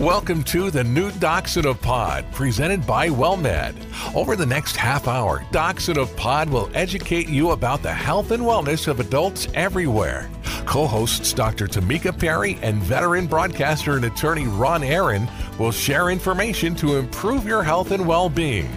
[0.00, 1.10] Welcome to the new
[1.58, 3.74] in a Pod, presented by WellMed.
[4.16, 5.44] Over the next half hour,
[5.90, 10.30] in a Pod will educate you about the health and wellness of adults everywhere.
[10.64, 11.66] Co hosts Dr.
[11.66, 15.28] Tamika Perry and veteran broadcaster and attorney Ron Aaron
[15.58, 18.70] will share information to improve your health and well being.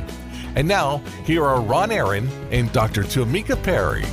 [0.58, 3.04] And now, here are Ron Aaron and Dr.
[3.04, 4.04] Tamika Perry.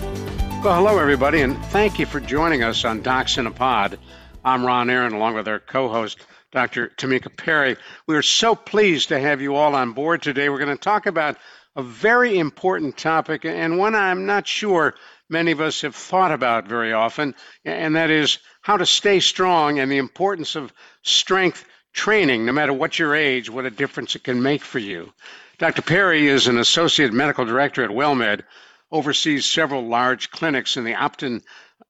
[0.62, 3.98] Well, hello, everybody, and thank you for joining us on Docs a Pod.
[4.44, 6.20] I'm Ron Aaron, along with our co host,
[6.52, 6.88] Dr.
[6.96, 7.76] Tamika Perry.
[8.06, 10.48] We are so pleased to have you all on board today.
[10.48, 11.36] We're going to talk about
[11.76, 14.94] a very important topic and one I'm not sure
[15.28, 19.78] many of us have thought about very often, and that is how to stay strong
[19.78, 20.72] and the importance of
[21.02, 25.12] strength training, no matter what your age, what a difference it can make for you.
[25.58, 25.82] Dr.
[25.82, 28.42] Perry is an associate medical director at WellMed,
[28.90, 31.42] oversees several large clinics in the Optum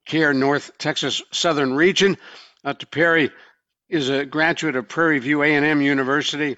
[0.04, 2.18] Care North Texas Southern region.
[2.62, 2.86] Dr.
[2.86, 3.30] Perry
[3.90, 6.56] is a graduate of Prairie View A&M University,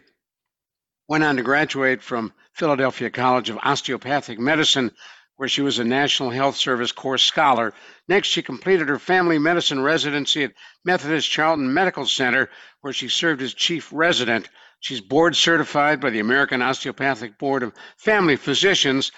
[1.08, 4.90] went on to graduate from Philadelphia College of Osteopathic Medicine,
[5.36, 7.72] where she was a National Health Service Corps scholar.
[8.06, 10.52] Next, she completed her family medicine residency at
[10.84, 12.50] Methodist Charlton Medical Center,
[12.82, 14.50] where she served as chief resident.
[14.80, 19.10] She's board certified by the American Osteopathic Board of Family Physicians.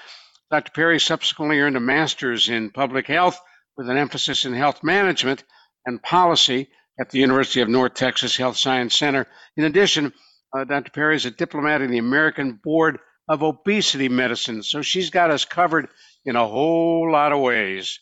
[0.53, 0.71] Dr.
[0.71, 3.41] Perry subsequently earned a master's in public health
[3.77, 5.43] with an emphasis in health management
[5.85, 9.27] and policy at the University of North Texas Health Science Center.
[9.57, 10.13] In addition,
[10.57, 10.91] uh, Dr.
[10.91, 15.45] Perry is a diplomat in the American Board of Obesity Medicine, so she's got us
[15.45, 15.89] covered
[16.25, 17.99] in a whole lot of ways.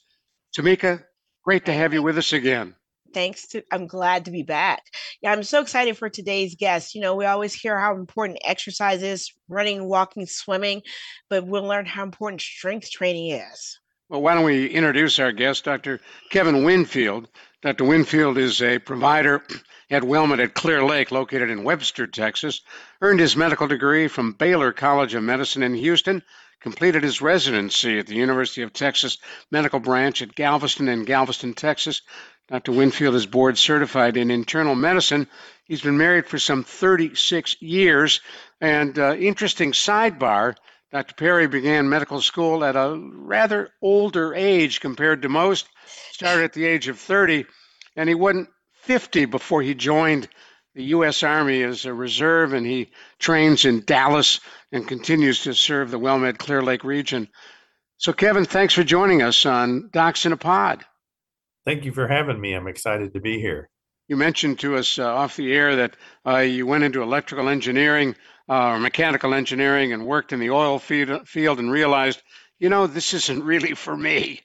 [0.57, 1.05] Tamika,
[1.45, 2.75] great to have you with us again
[3.12, 4.83] thanks to i'm glad to be back
[5.21, 9.03] yeah i'm so excited for today's guest you know we always hear how important exercise
[9.03, 10.83] is running walking swimming
[11.29, 13.79] but we'll learn how important strength training is
[14.13, 17.27] well why don't we introduce our guest dr kevin winfield
[17.63, 19.43] dr winfield is a provider
[19.91, 22.63] at WellMed at Clear Lake, located in Webster, Texas,
[23.03, 26.23] earned his medical degree from Baylor College of Medicine in Houston,
[26.63, 29.19] completed his residency at the University of Texas
[29.51, 32.01] Medical Branch at Galveston in Galveston, Texas,
[32.49, 32.72] Dr.
[32.72, 35.27] Winfield is board certified in internal medicine.
[35.65, 38.21] He's been married for some 36 years.
[38.61, 40.56] And uh, interesting sidebar
[40.92, 41.14] Dr.
[41.14, 45.69] Perry began medical school at a rather older age compared to most,
[46.10, 47.47] started at the age of 30,
[47.97, 50.28] and he wasn't 50 before he joined
[50.75, 51.22] the U.S.
[51.22, 56.38] Army as a reserve, and he trains in Dallas and continues to serve the WellMed
[56.38, 57.28] Clear Lake region.
[57.97, 60.84] So, Kevin, thanks for joining us on Docs in a Pod.
[61.64, 62.54] Thank you for having me.
[62.54, 63.70] I'm excited to be here.
[64.09, 65.97] You mentioned to us uh, off the air that
[66.27, 68.15] uh, you went into electrical engineering
[68.49, 72.23] uh, or mechanical engineering and worked in the oil field, field and realized,
[72.59, 74.41] you know, this isn't really for me.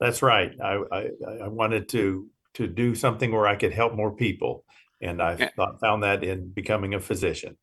[0.00, 0.52] That's right.
[0.62, 1.08] I, I,
[1.44, 4.64] I wanted to to do something where I could help more people,
[5.02, 7.58] and I thought, found that in becoming a physician.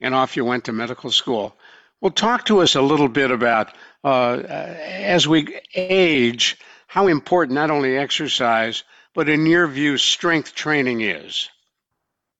[0.00, 1.56] And off you went to medical school.
[2.00, 7.70] Well, talk to us a little bit about uh, as we age how important not
[7.70, 8.84] only exercise,
[9.16, 11.48] but in your view, strength training is?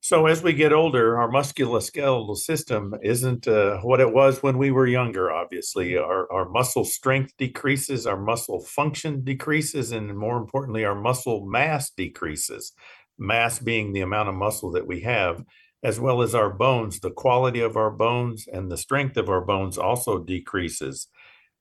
[0.01, 4.71] So, as we get older, our musculoskeletal system isn't uh, what it was when we
[4.71, 5.97] were younger, obviously.
[5.97, 11.91] Our, our muscle strength decreases, our muscle function decreases, and more importantly, our muscle mass
[11.91, 12.73] decreases.
[13.19, 15.45] Mass being the amount of muscle that we have,
[15.83, 17.01] as well as our bones.
[17.01, 21.09] The quality of our bones and the strength of our bones also decreases.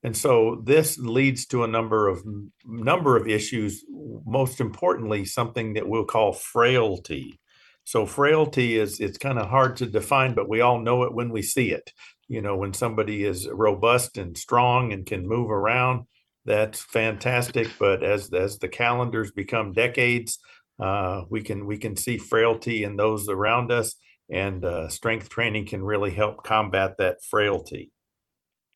[0.05, 2.23] And so this leads to a number of
[2.63, 3.83] number of issues,
[4.23, 7.39] most importantly, something that we'll call frailty.
[7.85, 11.29] So frailty is it's kind of hard to define, but we all know it when
[11.29, 11.91] we see it.
[12.27, 16.05] You know, when somebody is robust and strong and can move around,
[16.45, 17.67] that's fantastic.
[17.79, 20.37] But as as the calendars become decades,
[20.79, 23.95] uh, we can we can see frailty in those around us,
[24.29, 27.89] and uh, strength training can really help combat that frailty.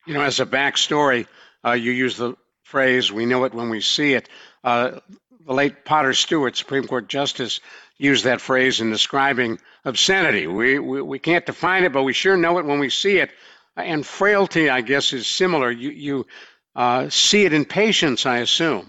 [0.06, 1.26] You know, as a backstory,
[1.64, 4.28] uh, you use the phrase, we know it when we see it.
[4.64, 5.00] Uh,
[5.46, 7.60] the late Potter Stewart, Supreme Court Justice,
[7.98, 10.46] used that phrase in describing obscenity.
[10.46, 13.30] We, we, we can't define it, but we sure know it when we see it.
[13.76, 15.70] And frailty, I guess, is similar.
[15.70, 16.26] You, you
[16.74, 18.88] uh, see it in patients, I assume.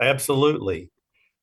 [0.00, 0.90] Absolutely.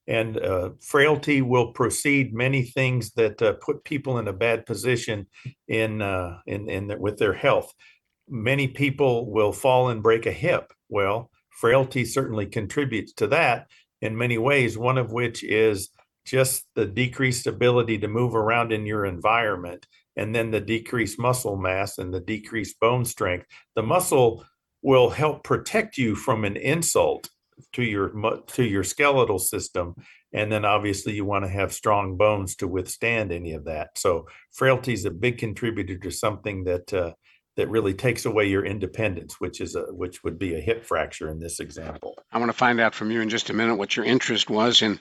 [0.08, 5.28] And uh, frailty will precede many things that uh, put people in a bad position
[5.68, 7.74] in, uh, in, in the, with their health
[8.30, 10.74] many people will fall and break a hip.
[10.90, 13.68] Well, frailty certainly contributes to that
[14.02, 15.90] in many ways, one of which is
[16.26, 21.56] just the decreased ability to move around in your environment, and then the decreased muscle
[21.56, 23.46] mass and the decreased bone strength.
[23.76, 24.46] The muscle
[24.82, 27.30] will help protect you from an insult
[27.74, 28.12] to your
[28.48, 29.96] to your skeletal system
[30.32, 34.28] and then obviously you want to have strong bones to withstand any of that so
[34.54, 37.12] frailty is a big contributor to something that uh,
[37.58, 41.30] that really takes away your independence which is a which would be a hip fracture
[41.30, 43.96] in this example i want to find out from you in just a minute what
[43.96, 45.00] your interest was in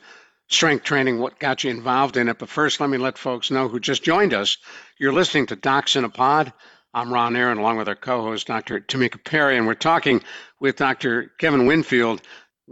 [0.49, 3.69] strength training what got you involved in it but first let me let folks know
[3.69, 4.59] who just joined us
[4.99, 6.53] you're listening to docs in a pod
[6.97, 8.81] I'm Ron Aaron, along with our co-host, Dr.
[8.81, 10.23] Tamika Perry, and we're talking
[10.61, 11.31] with Dr.
[11.39, 12.23] Kevin Winfield,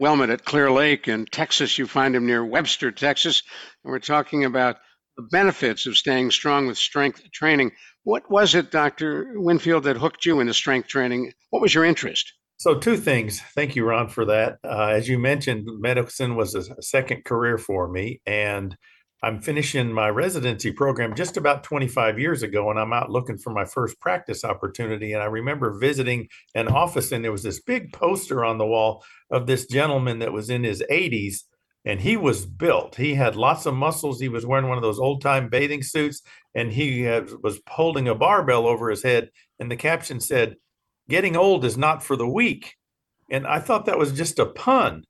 [0.01, 1.77] WellMed at Clear Lake in Texas.
[1.77, 3.43] You find him near Webster, Texas,
[3.85, 4.77] and we're talking about
[5.19, 7.73] the benefits of staying strong with strength training.
[8.05, 9.41] What was it, Dr.
[9.41, 11.33] Winfield, that hooked you into strength training?
[11.51, 12.35] What was your interest?
[12.59, 13.41] So, two things.
[13.55, 14.59] Thank you, Ron, for that.
[14.63, 18.77] Uh, as you mentioned, medicine was a second career for me, and
[19.23, 23.55] I'm finishing my residency program just about 25 years ago, and I'm out looking for
[23.55, 25.15] my first practice opportunity.
[25.15, 29.03] And I remember visiting an office, and there was this big poster on the wall
[29.31, 31.45] of this gentleman that was in his 80s,
[31.85, 32.97] and he was built.
[32.97, 34.21] He had lots of muscles.
[34.21, 36.23] He was wearing one of those old time bathing suits,
[36.55, 39.31] and he had, was holding a barbell over his head.
[39.59, 40.57] And the caption said,
[41.09, 42.77] Getting old is not for the weak.
[43.31, 45.05] And I thought that was just a pun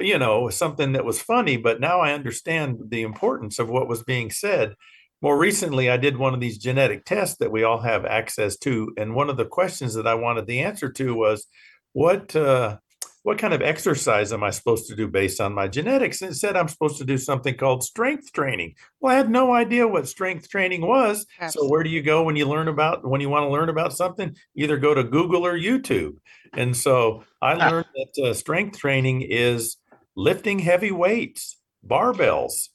[0.00, 4.02] you know, something that was funny, but now I understand the importance of what was
[4.02, 4.74] being said.
[5.20, 8.92] More recently, I did one of these genetic tests that we all have access to,
[8.96, 11.46] and one of the questions that I wanted the answer to was,
[11.92, 12.78] "What uh,
[13.28, 16.34] what kind of exercise am I supposed to do based on my genetics?" And it
[16.36, 18.76] said I'm supposed to do something called strength training.
[19.00, 21.26] Well, I had no idea what strength training was.
[21.38, 21.68] Absolutely.
[21.68, 23.92] So where do you go when you learn about when you want to learn about
[23.92, 24.34] something?
[24.54, 26.16] Either go to Google or YouTube.
[26.54, 29.76] And so I learned that uh, strength training is
[30.16, 32.70] lifting heavy weights, barbells.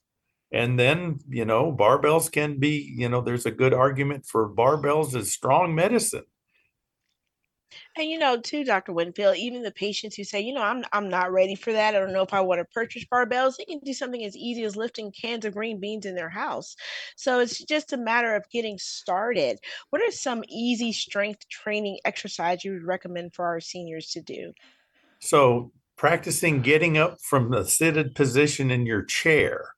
[0.51, 5.15] And then, you know, barbells can be, you know, there's a good argument for barbells
[5.15, 6.25] as strong medicine.
[7.97, 8.93] And you know, too, Dr.
[8.93, 11.95] Winfield, even the patients who say, you know, I'm I'm not ready for that.
[11.95, 13.57] I don't know if I want to purchase barbells.
[13.57, 16.75] They can do something as easy as lifting cans of green beans in their house.
[17.15, 19.59] So it's just a matter of getting started.
[19.89, 24.53] What are some easy strength training exercise you would recommend for our seniors to do?
[25.19, 29.75] So practicing getting up from the seated position in your chair,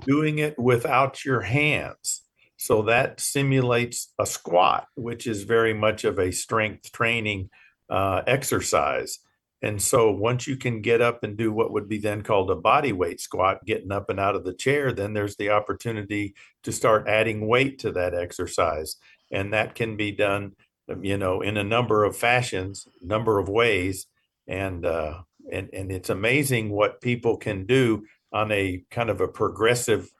[0.00, 2.21] doing it without your hands.
[2.62, 7.50] So that simulates a squat, which is very much of a strength training
[7.90, 9.18] uh, exercise.
[9.62, 12.54] And so once you can get up and do what would be then called a
[12.54, 16.70] body weight squat, getting up and out of the chair, then there's the opportunity to
[16.70, 18.94] start adding weight to that exercise.
[19.32, 20.52] And that can be done,
[21.00, 24.06] you know, in a number of fashions, number of ways.
[24.46, 29.26] And uh, and and it's amazing what people can do on a kind of a
[29.26, 30.12] progressive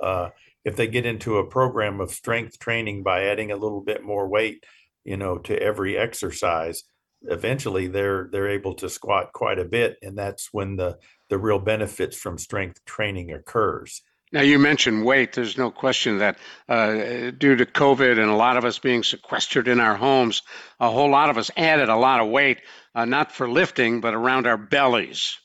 [0.00, 0.30] uh,
[0.68, 4.28] if they get into a program of strength training by adding a little bit more
[4.28, 4.64] weight
[5.04, 6.84] you know to every exercise
[7.22, 10.96] eventually they're they're able to squat quite a bit and that's when the
[11.28, 15.32] the real benefits from strength training occurs now, you mentioned weight.
[15.32, 16.36] There's no question that
[16.68, 20.42] uh, due to COVID and a lot of us being sequestered in our homes,
[20.80, 22.60] a whole lot of us added a lot of weight,
[22.94, 25.38] uh, not for lifting, but around our bellies.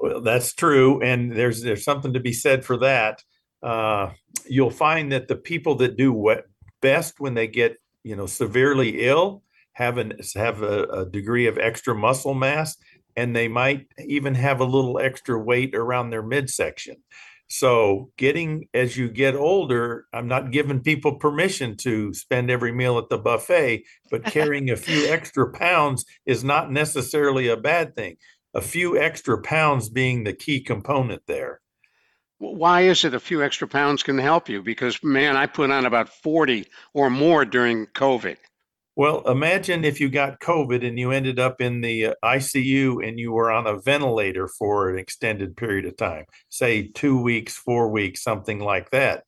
[0.00, 3.22] Well, that's true, and there's there's something to be said for that.
[3.62, 4.10] Uh,
[4.46, 6.44] you'll find that the people that do what
[6.80, 9.42] best when they get you know severely ill
[9.72, 12.76] have an have a, a degree of extra muscle mass,
[13.16, 16.96] and they might even have a little extra weight around their midsection.
[17.52, 22.96] So, getting as you get older, I'm not giving people permission to spend every meal
[22.96, 28.16] at the buffet, but carrying a few extra pounds is not necessarily a bad thing.
[28.54, 31.60] A few extra pounds being the key component there.
[32.40, 34.62] Why is it a few extra pounds can help you?
[34.62, 38.38] Because, man, I put on about 40 or more during COVID.
[38.96, 43.18] Well, imagine if you got COVID and you ended up in the uh, ICU and
[43.18, 47.90] you were on a ventilator for an extended period of time, say two weeks, four
[47.90, 49.24] weeks, something like that.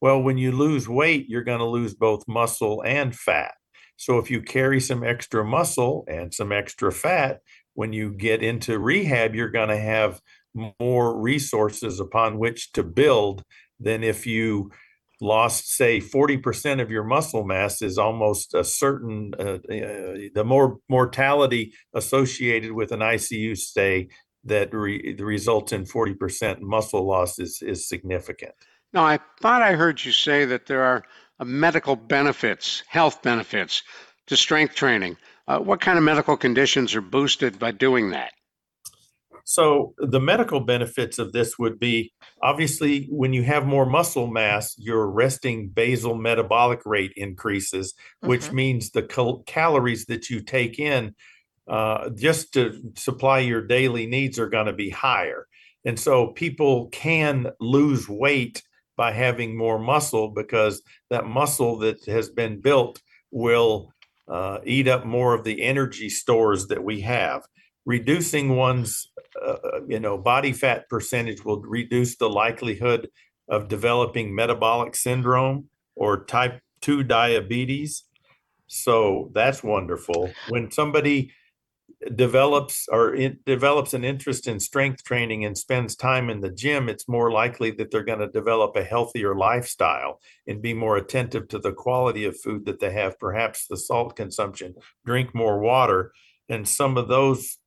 [0.00, 3.52] Well, when you lose weight, you're going to lose both muscle and fat.
[3.96, 7.40] So if you carry some extra muscle and some extra fat,
[7.74, 10.20] when you get into rehab, you're going to have
[10.80, 13.42] more resources upon which to build
[13.80, 14.70] than if you
[15.20, 19.58] lost say 40% of your muscle mass is almost a certain uh, uh,
[20.34, 24.08] the more mortality associated with an icu stay
[24.44, 28.54] that re- results in 40% muscle loss is, is significant.
[28.92, 31.04] Now i thought i heard you say that there are
[31.40, 33.82] uh, medical benefits health benefits
[34.26, 35.16] to strength training.
[35.46, 38.32] Uh, what kind of medical conditions are boosted by doing that
[39.44, 44.74] so the medical benefits of this would be obviously when you have more muscle mass,
[44.78, 48.56] your resting basal metabolic rate increases, which mm-hmm.
[48.56, 51.14] means the cal- calories that you take in
[51.68, 55.46] uh, just to supply your daily needs are going to be higher.
[55.84, 58.62] And so people can lose weight
[58.96, 63.92] by having more muscle because that muscle that has been built will
[64.28, 67.42] uh, eat up more of the energy stores that we have.
[67.84, 69.10] Reducing one's,
[69.42, 73.08] uh, uh, you know, body fat percentage will reduce the likelihood
[73.48, 78.04] of developing metabolic syndrome or type 2 diabetes.
[78.66, 80.32] So that's wonderful.
[80.48, 81.32] When somebody
[82.14, 87.08] develops or develops an interest in strength training and spends time in the gym, it's
[87.08, 91.58] more likely that they're going to develop a healthier lifestyle and be more attentive to
[91.58, 94.74] the quality of food that they have, perhaps the salt consumption,
[95.04, 96.12] drink more water.
[96.48, 97.58] And some of those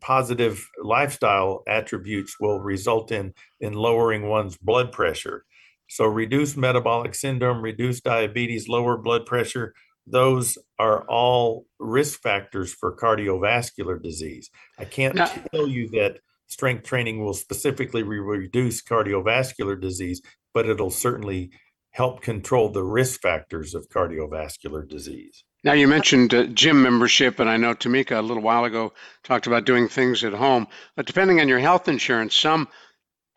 [0.00, 5.44] positive lifestyle attributes will result in in lowering one's blood pressure.
[5.88, 9.74] So reduce metabolic syndrome, reduce diabetes, lower blood pressure,
[10.06, 14.50] those are all risk factors for cardiovascular disease.
[14.78, 15.16] I can't
[15.52, 20.20] tell you that strength training will specifically re- reduce cardiovascular disease,
[20.52, 21.50] but it'll certainly
[21.90, 25.44] help control the risk factors of cardiovascular disease.
[25.62, 29.46] Now, you mentioned uh, gym membership, and I know Tamika a little while ago talked
[29.46, 30.66] about doing things at home.
[30.96, 32.68] But depending on your health insurance, some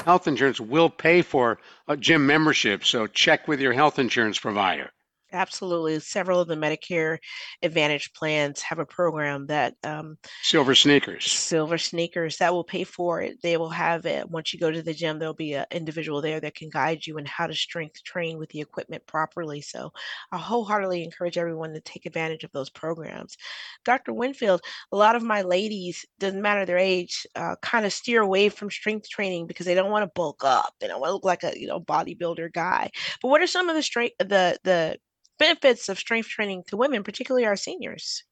[0.06, 2.86] health insurance will pay for a gym membership.
[2.86, 4.92] So check with your health insurance provider.
[5.34, 6.00] Absolutely.
[6.00, 7.18] Several of the Medicare
[7.64, 11.32] Advantage plans have a program that um, Silver Sneakers.
[11.32, 13.42] Silver Sneakers that will pay for it.
[13.42, 15.18] They will have it once you go to the gym.
[15.18, 18.50] There'll be an individual there that can guide you in how to strength train with
[18.50, 19.62] the equipment properly.
[19.62, 19.92] So
[20.32, 23.36] I wholeheartedly encourage everyone to take advantage of those programs.
[23.86, 24.14] Dr.
[24.14, 24.62] Winfield,
[24.92, 28.70] a lot of my ladies, doesn't matter their age, uh, kind of steer away from
[28.70, 30.76] strength training because they don't want to bulk up.
[30.80, 32.92] They don't want to look like a you know bodybuilder guy.
[33.20, 34.98] But what are some of the strength the the
[35.44, 38.24] benefits of strength training to women, particularly our seniors?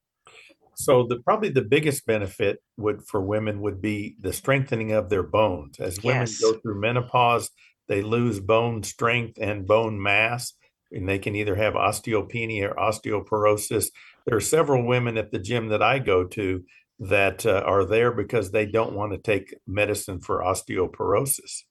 [0.76, 5.24] So the probably the biggest benefit would for women would be the strengthening of their
[5.24, 5.80] bones.
[5.80, 6.40] As women yes.
[6.40, 7.50] go through menopause,
[7.90, 10.54] they lose bone strength and bone mass,
[10.92, 13.88] and they can either have osteopenia or osteoporosis.
[14.26, 16.64] There are several women at the gym that I go to
[17.00, 21.64] that uh, are there because they don't want to take medicine for osteoporosis.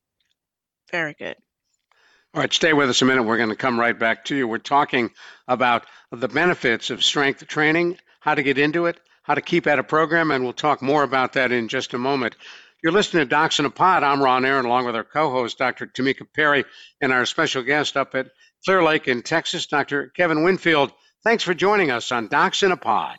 [0.90, 1.36] Very good.
[2.32, 3.24] All right, stay with us a minute.
[3.24, 4.46] We're going to come right back to you.
[4.46, 5.10] We're talking
[5.48, 9.80] about the benefits of strength training, how to get into it, how to keep at
[9.80, 12.36] a program, and we'll talk more about that in just a moment.
[12.84, 14.04] You're listening to Docs in a Pod.
[14.04, 15.88] I'm Ron Aaron, along with our co-host, Dr.
[15.88, 16.64] Tamika Perry,
[17.00, 18.28] and our special guest up at
[18.64, 20.12] Clear Lake in Texas, Dr.
[20.16, 20.92] Kevin Winfield.
[21.24, 23.18] Thanks for joining us on Docs in a Pod.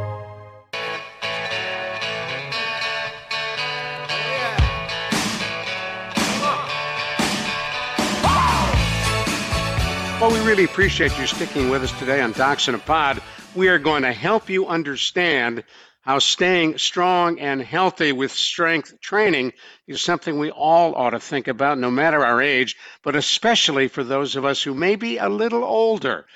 [10.21, 13.23] Well, we really appreciate you sticking with us today on Docs in a Pod.
[13.55, 15.63] We are going to help you understand
[16.01, 19.53] how staying strong and healthy with strength training
[19.87, 24.03] is something we all ought to think about, no matter our age, but especially for
[24.03, 26.27] those of us who may be a little older.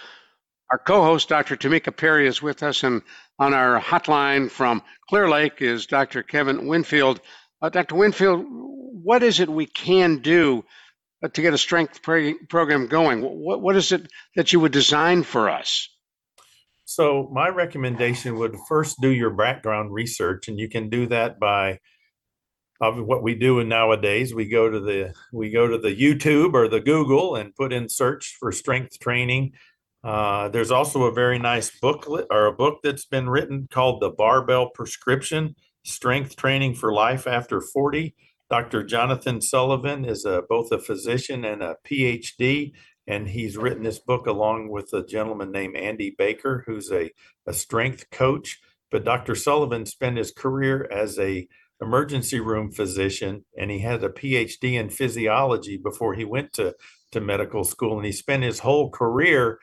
[0.71, 1.55] Our co-host, Dr.
[1.55, 3.03] Tamika Perry, is with us, and
[3.37, 6.23] on our hotline from Clear Lake is Dr.
[6.23, 7.21] Kevin Winfield.
[7.61, 7.93] Uh, Dr.
[7.93, 10.65] Winfield, what is it we can do
[11.33, 13.21] to get a strength program going?
[13.21, 15.89] What, what is it that you would design for us?
[16.85, 21.79] So, my recommendation would first do your background research, and you can do that by
[22.81, 24.35] of what we do nowadays.
[24.35, 27.89] We go to the we go to the YouTube or the Google and put in
[27.89, 29.53] search for strength training.
[30.03, 34.11] Uh, there's also a very nice booklet or a book that's been written called the
[34.11, 38.15] Barbell Prescription: Strength Training for Life After 40
[38.49, 38.83] Dr.
[38.83, 42.73] Jonathan Sullivan is a, both a physician and a PhD,
[43.07, 47.11] and he's written this book along with a gentleman named Andy Baker, who's a,
[47.47, 48.59] a strength coach.
[48.91, 49.35] But Dr.
[49.35, 51.47] Sullivan spent his career as a
[51.81, 56.75] emergency room physician, and he had a PhD in physiology before he went to,
[57.11, 57.97] to medical school.
[57.97, 59.59] And he spent his whole career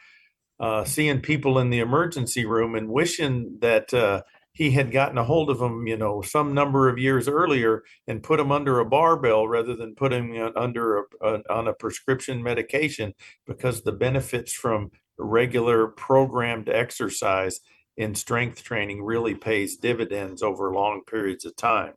[0.60, 4.22] uh, seeing people in the emergency room and wishing that uh,
[4.52, 8.22] he had gotten a hold of them, you know, some number of years earlier and
[8.22, 12.42] put him under a barbell rather than put him under a, a, on a prescription
[12.42, 13.14] medication
[13.46, 17.60] because the benefits from regular programmed exercise
[17.96, 21.94] in strength training really pays dividends over long periods of time.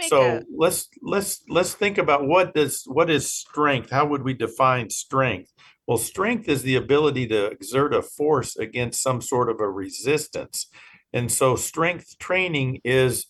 [0.00, 3.90] So a- let's let's let's think about what does what is strength?
[3.90, 5.52] How would we define strength?
[5.86, 10.68] Well, strength is the ability to exert a force against some sort of a resistance.
[11.12, 13.26] And so strength training is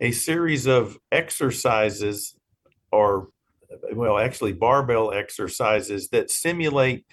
[0.00, 2.34] a series of exercises
[2.90, 3.28] or
[3.94, 7.06] well, actually barbell exercises that simulate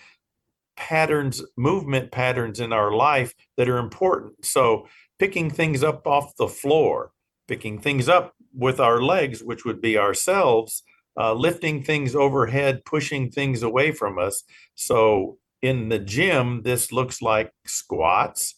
[0.76, 4.46] patterns, movement patterns in our life that are important.
[4.46, 4.88] So
[5.20, 7.12] picking things up off the floor,
[7.48, 10.84] picking things up with our legs, which would be ourselves,
[11.20, 14.44] uh, lifting things overhead, pushing things away from us.
[14.76, 18.56] So in the gym, this looks like squats,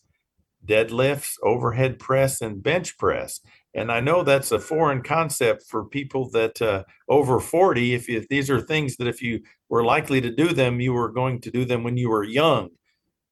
[0.66, 3.42] deadlifts, overhead press, and bench press.
[3.74, 7.94] And I know that's a foreign concept for people that uh, over 40.
[7.94, 11.12] If, if these are things that if you were likely to do them, you were
[11.12, 12.70] going to do them when you were young.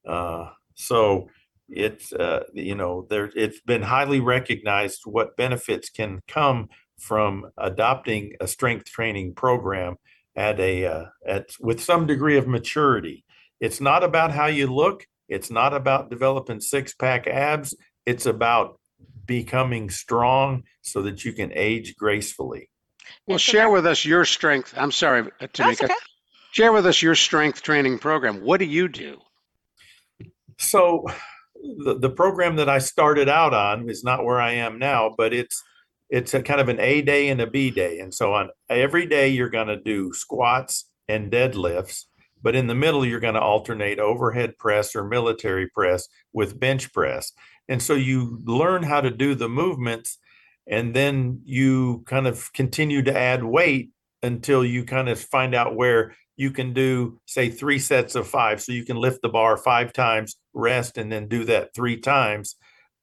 [0.07, 1.29] Uh, so
[1.71, 6.67] it's uh, you know there it's been highly recognized what benefits can come
[6.97, 9.95] from adopting a strength training program
[10.35, 13.23] at a uh, at with some degree of maturity.
[13.59, 15.05] It's not about how you look.
[15.29, 17.75] It's not about developing six pack abs.
[18.05, 18.79] It's about
[19.25, 22.69] becoming strong so that you can age gracefully.
[23.27, 24.73] Well, It's share about- with us your strength.
[24.75, 25.85] I'm sorry, uh, Tamika.
[25.85, 25.93] okay.
[26.51, 28.41] Share with us your strength training program.
[28.41, 29.19] What do you do?
[30.57, 31.05] So
[31.85, 35.33] the, the program that I started out on is not where I am now, but
[35.33, 35.61] it's
[36.09, 37.99] it's a kind of an A day and a B day.
[37.99, 42.05] And so on every day you're going to do squats and deadlifts,
[42.41, 46.91] but in the middle you're going to alternate overhead press or military press with bench
[46.93, 47.31] press.
[47.67, 50.17] And so you learn how to do the movements
[50.67, 53.91] and then you kind of continue to add weight
[54.21, 58.61] until you kind of find out where you can do say three sets of five
[58.61, 62.55] so you can lift the bar five times rest and then do that three times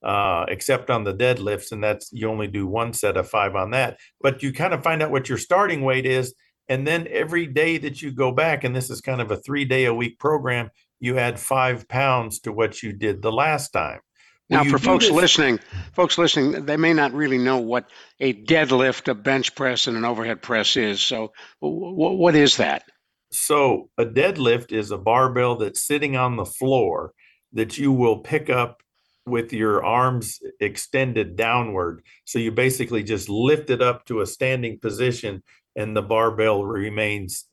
[0.03, 3.71] uh, except on the deadlifts and that's you only do one set of five on
[3.71, 6.35] that but you kind of find out what your starting weight is
[6.69, 9.65] and then every day that you go back and this is kind of a three
[9.65, 14.01] day a week program you add five pounds to what you did the last time
[14.49, 15.59] Well, Now, for folks this- listening,
[15.93, 20.05] folks listening, they may not really know what a deadlift, a bench press, and an
[20.05, 21.01] overhead press is.
[21.03, 22.85] So, w- w- what is that?
[23.33, 27.13] So a deadlift is a barbell that's sitting on the floor
[27.53, 28.83] that you will pick up
[29.27, 32.03] with your arms extended downward.
[32.25, 35.43] So you basically just lift it up to a standing position
[35.77, 37.45] and the barbell remains,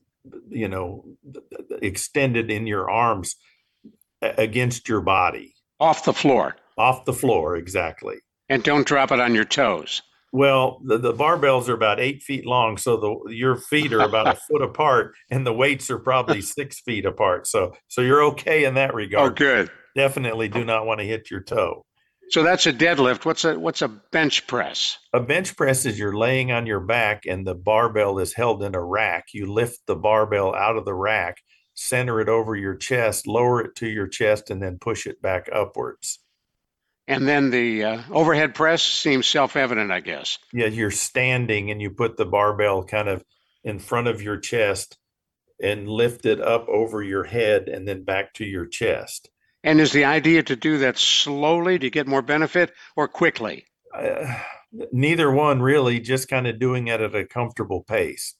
[0.48, 1.04] you know,
[1.82, 3.36] extended in your arms
[4.22, 7.56] against your body Off the floor, off the floor.
[7.56, 8.16] Exactly.
[8.48, 10.02] and don't drop it on your toes.
[10.32, 14.26] Well, the, the barbells are about eight feet long, so the your feet are about
[14.26, 17.46] a foot apart, and the weights are probably six feet apart.
[17.46, 19.70] So, so you're okay in that regard Oh, good.
[19.94, 21.84] Definitely do not want to hit your toe.
[22.30, 23.24] So that's a deadlift.
[23.24, 24.98] What's a what's a bench press?
[25.12, 28.74] A bench press is you're laying on your back, and the barbell is held in
[28.74, 29.26] a rack.
[29.32, 31.42] You lift the barbell out of the rack,
[31.74, 35.48] center it over your chest, lower it to your chest, and then push it back
[35.52, 36.18] upwards.
[37.06, 40.38] And then the uh, overhead press seems self-evident, I guess.
[40.54, 43.22] yeah, you're standing and you put the barbell kind of
[43.62, 44.96] in front of your chest
[45.62, 49.30] and lift it up over your head and then back to your chest.
[49.64, 53.64] And is the idea to do that slowly to get more benefit or quickly?
[53.92, 54.34] Uh,
[54.92, 58.36] neither one really, just kind of doing it at a comfortable pace.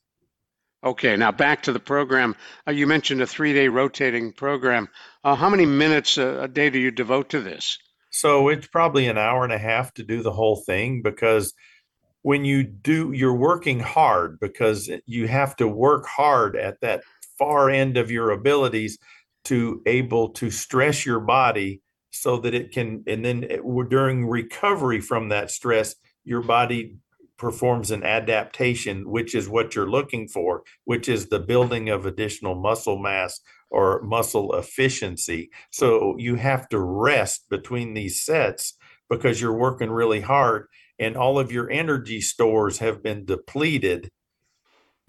[0.84, 2.36] Okay, now back to the program.
[2.68, 4.86] Uh, you mentioned a three-day rotating program.
[5.24, 7.78] Uh, how many minutes a, a day do you devote to this?
[8.10, 11.54] So it's probably an hour and a half to do the whole thing because
[12.20, 17.02] when you do, you're working hard because you have to work hard at that
[17.38, 18.98] far end of your abilities
[19.44, 25.00] to able to stress your body so that it can, and then it, during recovery
[25.00, 26.96] from that stress, your body
[27.36, 32.54] performs an adaptation, which is what you're looking for, which is the building of additional
[32.54, 35.50] muscle mass or muscle efficiency.
[35.70, 38.74] So you have to rest between these sets
[39.10, 44.10] because you're working really hard and all of your energy stores have been depleted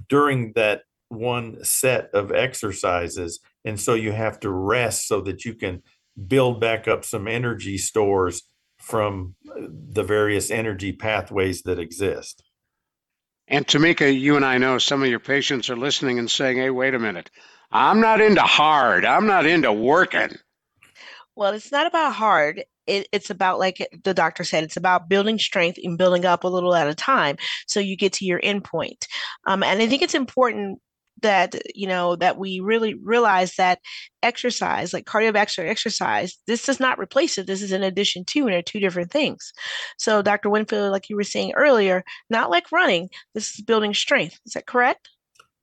[0.10, 3.40] during that one set of exercises.
[3.66, 5.82] And so you have to rest so that you can
[6.28, 8.44] build back up some energy stores
[8.78, 12.44] from the various energy pathways that exist.
[13.48, 16.70] And Tamika, you and I know some of your patients are listening and saying, hey,
[16.70, 17.30] wait a minute.
[17.72, 19.04] I'm not into hard.
[19.04, 20.36] I'm not into working.
[21.36, 22.64] Well, it's not about hard.
[22.88, 26.48] It, it's about, like the doctor said, it's about building strength and building up a
[26.48, 29.08] little at a time so you get to your end point.
[29.48, 30.80] Um, and I think it's important
[31.26, 33.80] that you know that we really realize that
[34.24, 37.48] exercise like cardiovascular exercise this does not replace it.
[37.48, 39.52] This is in addition to and they're two different things.
[39.98, 43.10] So dr winfield like you were saying earlier not like running.
[43.34, 44.40] This is building strength.
[44.46, 45.10] Is that correct?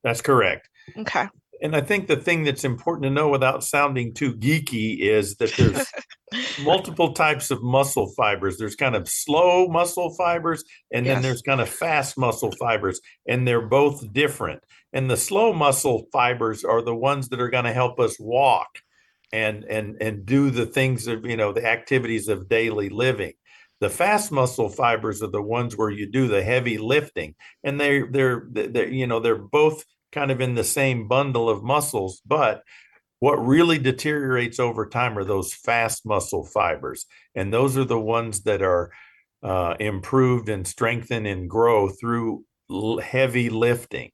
[0.03, 0.68] That's correct.
[0.96, 1.29] Okay
[1.62, 5.55] and I think the thing that's important to know without sounding too geeky is that
[5.57, 5.87] there's
[6.64, 8.59] multiple types of muscle fibers.
[8.59, 11.14] There's kind of slow muscle fibers, and yes.
[11.14, 14.64] then there's kind of fast muscle fibers, and they're both different.
[14.92, 18.81] And the slow muscle fibers are the ones that are going to help us walk
[19.33, 23.35] and and and do the things of you know the activities of daily living.
[23.81, 28.03] The fast muscle fibers are the ones where you do the heavy lifting, and they
[28.03, 32.62] they're, they're you know they're both kind of in the same bundle of muscles, but
[33.18, 37.07] what really deteriorates over time are those fast muscle fibers.
[37.35, 38.90] And those are the ones that are
[39.42, 44.11] uh, improved and strengthened and grow through l- heavy lifting.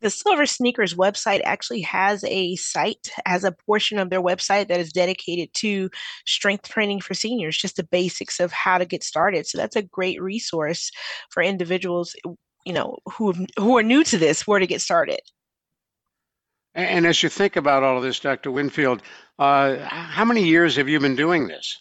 [0.00, 4.80] The Silver Sneakers website actually has a site, has a portion of their website that
[4.80, 5.90] is dedicated to
[6.26, 9.46] strength training for seniors, just the basics of how to get started.
[9.46, 10.90] So that's a great resource
[11.28, 12.16] for individuals
[12.64, 15.20] you know who who are new to this where to get started.
[16.74, 19.02] And as you think about all of this dr winfield
[19.38, 21.76] uh, how many years have you been doing this?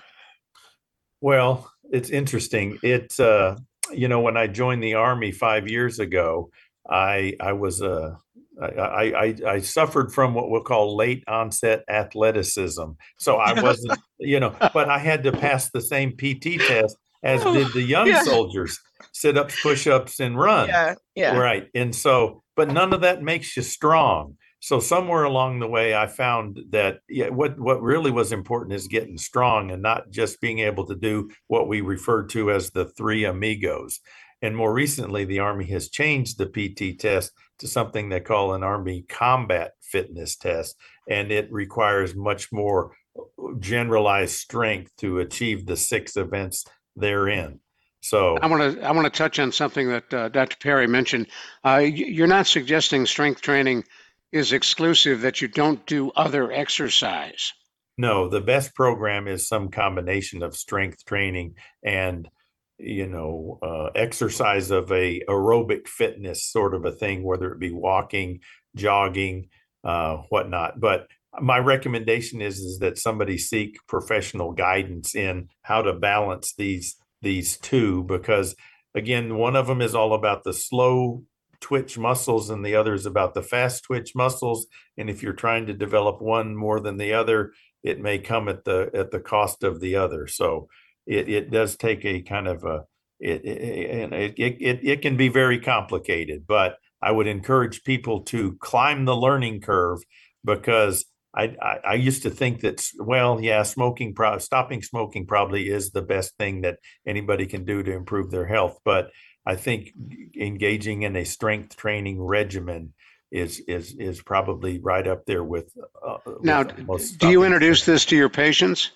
[1.22, 2.78] Well it's interesting.
[2.84, 3.58] It's uh,
[3.92, 6.52] you know when i joined the army five years ago
[6.90, 8.18] i i was a
[8.62, 12.92] uh, I, I, I suffered from what we'll call late onset athleticism.
[13.18, 17.46] So I wasn't, you know, but I had to pass the same PT test as
[17.46, 18.24] oh, did the young yeah.
[18.24, 18.80] soldiers
[19.12, 20.70] sit ups, push ups, and run.
[20.70, 21.38] Yeah, yeah.
[21.38, 21.68] Right.
[21.76, 24.38] And so, but none of that makes you strong.
[24.62, 28.88] So somewhere along the way, I found that yeah, what what really was important is
[28.88, 32.86] getting strong and not just being able to do what we refer to as the
[32.86, 34.00] three amigos.
[34.42, 38.64] And more recently, the Army has changed the PT test to something they call an
[38.64, 40.76] Army combat fitness test,
[41.10, 43.24] and it requires much more uh,
[43.60, 46.66] generalized strength to achieve the six events
[47.00, 47.60] therein.
[48.02, 50.58] So I want to I want to touch on something that uh, Dr.
[50.62, 51.28] Perry mentioned.
[51.66, 53.84] Uh, you're not suggesting strength training
[54.32, 57.52] is exclusive that you don't do other exercise.
[57.98, 62.30] No, the best program is some combination of strength training and
[62.78, 67.72] you know uh, exercise of a aerobic fitness sort of a thing, whether it be
[67.72, 68.40] walking,
[68.76, 69.50] jogging,
[69.84, 70.80] uh, whatnot.
[70.80, 71.08] But
[71.42, 77.58] my recommendation is is that somebody seek professional guidance in how to balance these these
[77.58, 78.56] two because
[78.96, 81.24] again one of them is all about the slow
[81.62, 84.68] twitch muscles and the other is about the fast twitch muscles.
[84.98, 87.52] And if you're trying to develop one more than the other
[87.84, 90.28] it may come at the at the cost of the other.
[90.28, 90.68] So
[91.06, 92.84] it, it does take a kind of a
[93.20, 98.56] it it, it it it can be very complicated but i would encourage people to
[98.62, 100.00] climb the learning curve
[100.46, 101.04] because
[101.36, 105.92] I, I, I used to think that well yeah smoking pro- stopping smoking probably is
[105.92, 109.12] the best thing that anybody can do to improve their health but
[109.46, 109.94] I think
[110.40, 112.94] engaging in a strength training regimen
[113.32, 115.72] is is is probably right up there with.
[116.06, 118.92] Uh, uh now, with do you introduce this to your patients?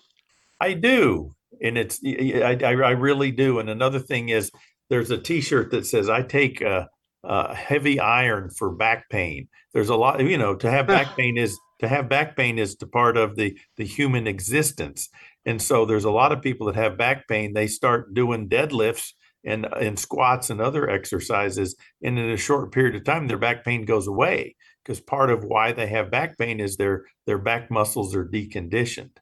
[0.59, 3.59] I do, and it's I, I, I really do.
[3.59, 4.51] And another thing is,
[4.89, 6.87] there's a T-shirt that says I take a,
[7.23, 9.47] a heavy iron for back pain.
[9.73, 12.75] There's a lot, you know, to have back pain is to have back pain is
[12.75, 15.09] the part of the the human existence.
[15.45, 17.53] And so there's a lot of people that have back pain.
[17.53, 22.95] They start doing deadlifts and and squats and other exercises, and in a short period
[22.95, 26.59] of time, their back pain goes away because part of why they have back pain
[26.59, 29.17] is their their back muscles are deconditioned.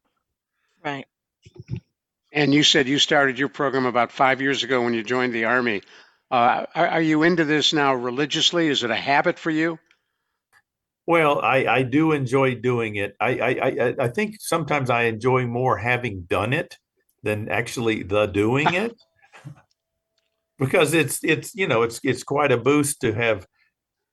[0.83, 1.05] Right.
[2.31, 5.45] And you said you started your program about five years ago when you joined the
[5.45, 5.81] army.
[6.29, 8.69] Uh, are, are you into this now religiously?
[8.69, 9.79] Is it a habit for you?
[11.07, 13.15] Well, I, I do enjoy doing it.
[13.19, 16.77] I, I I think sometimes I enjoy more having done it
[17.23, 18.93] than actually the doing it,
[20.59, 23.47] because it's it's you know it's it's quite a boost to have,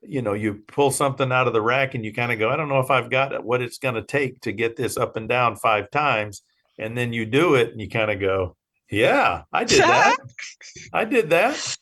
[0.01, 2.57] you know, you pull something out of the rack and you kind of go, I
[2.57, 5.29] don't know if I've got what it's going to take to get this up and
[5.29, 6.42] down five times,
[6.79, 8.57] and then you do it and you kind of go,
[8.90, 10.16] yeah, I did that,
[10.92, 11.77] I did that.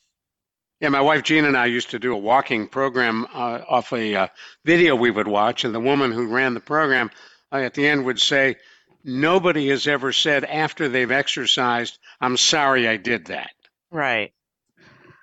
[0.79, 4.13] Yeah, my wife Jean and I used to do a walking program uh, off a
[4.13, 4.27] uh,
[4.63, 7.09] video we would watch, and the woman who ran the program
[7.51, 8.57] uh, at the end would say,
[9.03, 13.51] "Nobody has ever said after they've exercised, I'm sorry I did that."
[13.89, 14.33] Right.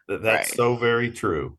[0.08, 0.46] That's right.
[0.46, 1.56] so very true.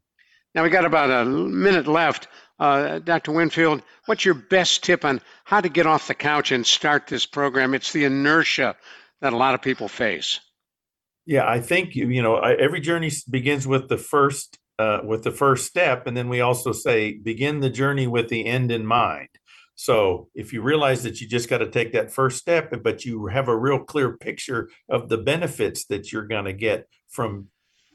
[0.53, 2.27] Now we got about a minute left.
[2.59, 3.31] Uh, Dr.
[3.31, 7.25] Winfield, what's your best tip on how to get off the couch and start this
[7.25, 7.73] program?
[7.73, 8.75] It's the inertia
[9.21, 10.39] that a lot of people face.
[11.25, 15.65] Yeah, I think you know every journey begins with the first uh, with the first
[15.65, 19.29] step, and then we also say begin the journey with the end in mind.
[19.75, 23.25] So if you realize that you just got to take that first step, but you
[23.27, 27.47] have a real clear picture of the benefits that you're going to get from,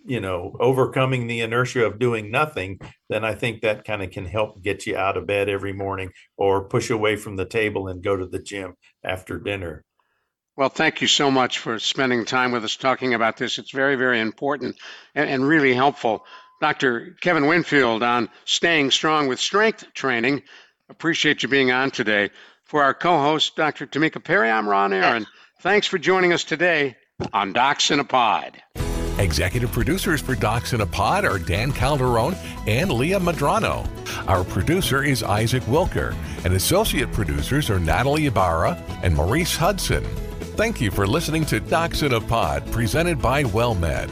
[0.04, 4.26] you know, overcoming the inertia of doing nothing, then I think that kind of can
[4.26, 8.02] help get you out of bed every morning or push away from the table and
[8.02, 9.84] go to the gym after dinner.
[10.60, 13.56] Well, thank you so much for spending time with us talking about this.
[13.56, 14.76] It's very, very important
[15.14, 16.26] and, and really helpful.
[16.60, 17.16] Dr.
[17.22, 20.42] Kevin Winfield on staying strong with strength training.
[20.90, 22.28] Appreciate you being on today.
[22.64, 23.86] For our co host, Dr.
[23.86, 25.26] Tamika Perry, I'm Ron Aaron.
[25.62, 26.94] Thanks for joining us today
[27.32, 28.62] on Docs in a Pod.
[29.18, 33.88] Executive producers for Docs in a Pod are Dan Calderon and Leah Madrano.
[34.28, 40.04] Our producer is Isaac Wilker, and associate producers are Natalie Ibarra and Maurice Hudson.
[40.60, 44.10] Thank you for listening to Docs in a Pod presented by WellMed.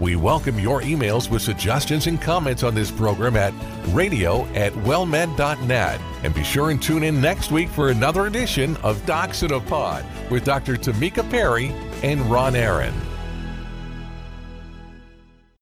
[0.00, 3.54] We welcome your emails with suggestions and comments on this program at
[3.94, 6.00] radio at wellmed.net.
[6.24, 9.60] And be sure and tune in next week for another edition of Docs in a
[9.60, 10.74] Pod with Dr.
[10.74, 12.92] Tamika Perry and Ron Aaron.